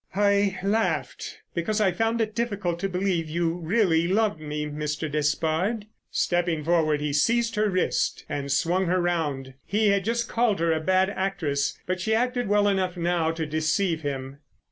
[0.15, 5.11] "I laughed because I found it difficult to believe you really loved me, Mr.
[5.11, 9.53] Despard." Stepping forward he seized her wrist and swung her round.
[9.63, 13.45] He had just called her a bad actress, but she acted well enough now to
[13.45, 14.39] deceive him.